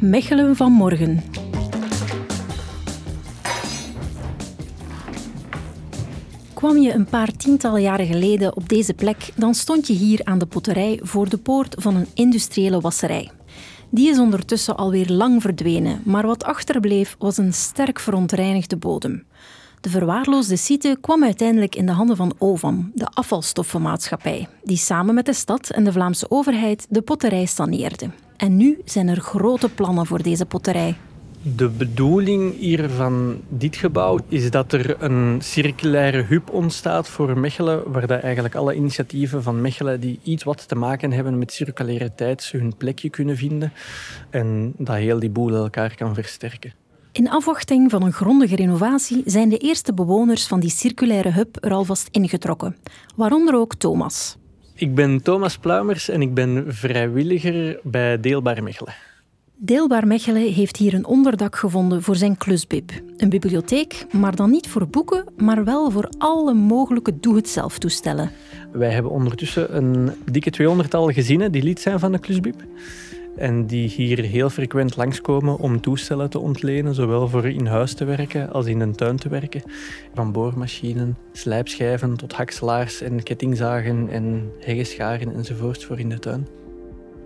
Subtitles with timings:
[0.00, 1.22] Mechelen van morgen.
[6.54, 10.38] Kwam je een paar tientallen jaren geleden op deze plek, dan stond je hier aan
[10.38, 13.30] de potterij voor de poort van een industriële wasserij.
[13.90, 19.26] Die is ondertussen alweer lang verdwenen, maar wat achterbleef was een sterk verontreinigde bodem.
[19.80, 25.26] De verwaarloosde site kwam uiteindelijk in de handen van OVAM, de afvalstoffenmaatschappij, die samen met
[25.26, 28.10] de stad en de Vlaamse overheid de potterij saneerde.
[28.36, 30.96] En nu zijn er grote plannen voor deze potterij.
[31.56, 37.92] De bedoeling hier van dit gebouw is dat er een circulaire hub ontstaat voor Mechelen,
[37.92, 42.48] waar dat eigenlijk alle initiatieven van Mechelen die iets wat te maken hebben met circulariteit
[42.52, 43.72] hun plekje kunnen vinden
[44.30, 46.72] en dat heel die boel elkaar kan versterken.
[47.12, 51.72] In afwachting van een grondige renovatie zijn de eerste bewoners van die circulaire hub er
[51.72, 52.76] alvast ingetrokken,
[53.14, 54.36] waaronder ook Thomas.
[54.78, 58.94] Ik ben Thomas Pluimers en ik ben vrijwilliger bij Deelbaar Mechelen.
[59.56, 62.90] Deelbaar Mechelen heeft hier een onderdak gevonden voor zijn klusbib.
[63.16, 68.30] Een bibliotheek, maar dan niet voor boeken, maar wel voor alle mogelijke doe-het-zelf toestellen.
[68.72, 72.62] Wij hebben ondertussen een dikke 200-tal gezinnen die lid zijn van de klusbib.
[73.36, 78.04] En die hier heel frequent langskomen om toestellen te ontlenen, zowel voor in huis te
[78.04, 79.62] werken als in een tuin te werken.
[80.14, 86.46] Van boormachinen, slijpschijven tot hakselaars en kettingzagen en heggescharen enzovoorts voor in de tuin.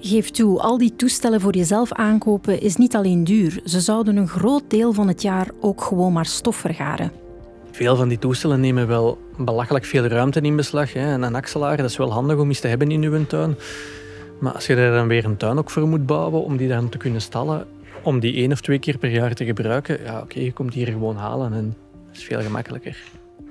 [0.01, 3.61] Geef toe, al die toestellen voor jezelf aankopen is niet alleen duur.
[3.65, 7.13] Ze zouden een groot deel van het jaar ook gewoon maar stof vergaren.
[7.71, 10.93] Veel van die toestellen nemen wel belachelijk veel ruimte in beslag.
[10.93, 11.13] Hè.
[11.13, 13.57] En een akselaar, dat is wel handig om eens te hebben in uw tuin.
[14.41, 16.89] Maar als je er dan weer een tuin ook voor moet bouwen om die dan
[16.89, 17.67] te kunnen stallen,
[18.03, 20.87] om die één of twee keer per jaar te gebruiken, ja oké, je komt hier
[20.87, 23.03] gewoon halen en dat is veel gemakkelijker.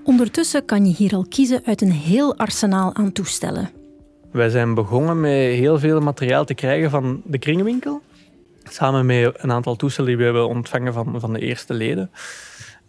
[0.03, 3.69] Ondertussen kan je hier al kiezen uit een heel arsenaal aan toestellen.
[4.31, 8.01] Wij zijn begonnen met heel veel materiaal te krijgen van de kringwinkel.
[8.63, 12.11] Samen met een aantal toestellen die we hebben ontvangen van, van de eerste leden.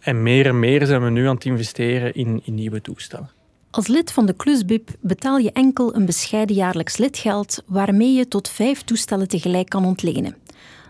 [0.00, 3.30] En meer en meer zijn we nu aan het investeren in, in nieuwe toestellen.
[3.72, 8.48] Als lid van de Klusbib betaal je enkel een bescheiden jaarlijks lidgeld waarmee je tot
[8.48, 10.36] vijf toestellen tegelijk kan ontlenen.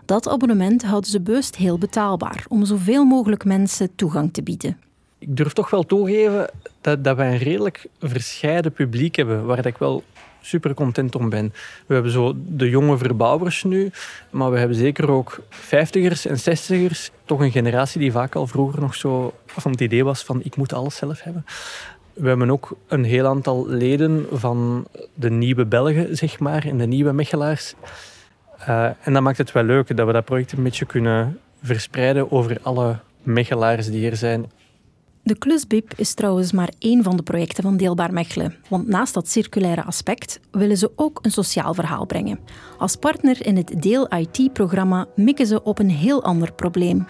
[0.05, 4.77] Dat abonnement houden ze bewust heel betaalbaar om zoveel mogelijk mensen toegang te bieden.
[5.17, 6.49] Ik durf toch wel toegeven
[6.81, 10.03] dat, dat wij een redelijk verscheiden publiek hebben, waar ik wel
[10.41, 11.53] super content om ben.
[11.85, 13.91] We hebben zo de jonge verbouwers nu,
[14.29, 17.11] maar we hebben zeker ook vijftigers en zestigers.
[17.25, 20.55] Toch een generatie die vaak al vroeger nog zo van het idee was van ik
[20.55, 21.45] moet alles zelf hebben.
[22.21, 26.85] We hebben ook een heel aantal leden van de nieuwe Belgen, zeg maar, en de
[26.85, 27.73] nieuwe Mechelaars.
[28.59, 32.31] Uh, en dat maakt het wel leuk dat we dat project een beetje kunnen verspreiden
[32.31, 34.51] over alle Mechelaars die er zijn.
[35.23, 38.55] De Klusbib is trouwens maar één van de projecten van Deelbaar Mechelen.
[38.69, 42.39] Want naast dat circulaire aspect willen ze ook een sociaal verhaal brengen.
[42.77, 47.05] Als partner in het Deel IT-programma mikken ze op een heel ander probleem.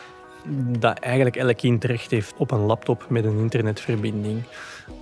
[0.80, 4.44] Dat eigenlijk elk kind recht heeft op een laptop met een internetverbinding.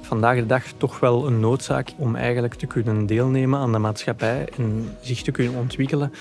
[0.02, 4.48] Vandaag de dag toch wel een noodzaak om eigenlijk te kunnen deelnemen aan de maatschappij
[4.58, 6.14] en zich te kunnen ontwikkelen.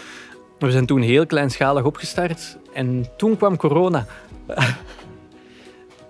[0.58, 4.06] We zijn toen heel kleinschalig opgestart en toen kwam corona.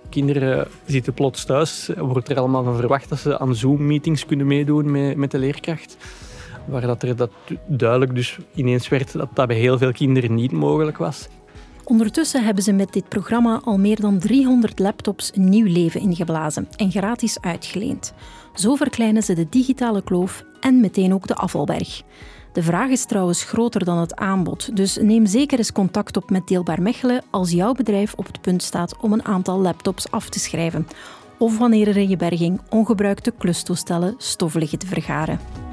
[0.08, 1.90] Kinderen zitten plots thuis.
[1.96, 5.96] Wordt er allemaal van verwacht dat ze aan Zoom-meetings kunnen meedoen met, met de leerkracht.
[6.64, 7.30] Waar dat er dat
[7.66, 11.28] duidelijk dus ineens werd dat dat bij heel veel kinderen niet mogelijk was.
[11.88, 16.91] Ondertussen hebben ze met dit programma al meer dan 300 laptops nieuw leven ingeblazen en
[16.91, 18.12] gratis uitgeleend.
[18.54, 22.03] Zo verkleinen ze de digitale kloof en meteen ook de afvalberg.
[22.53, 26.49] De vraag is trouwens groter dan het aanbod, dus neem zeker eens contact op met
[26.49, 30.38] Deelbaar Mechelen als jouw bedrijf op het punt staat om een aantal laptops af te
[30.38, 30.87] schrijven.
[31.38, 35.68] Of wanneer er in je berging ongebruikte klustoestellen stof liggen te vergaren.